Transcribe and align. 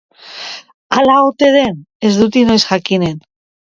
Hala 0.97 1.19
ote 1.27 1.53
den, 1.59 1.79
ez 2.09 2.15
du 2.25 2.31
inoiz 2.45 2.63
jakinen. 2.75 3.27